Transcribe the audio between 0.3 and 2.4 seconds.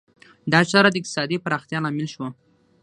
دا چاره د اقتصادي پراختیا لامل شوه.